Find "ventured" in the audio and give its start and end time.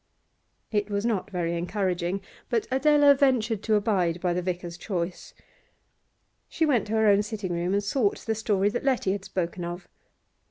3.13-3.61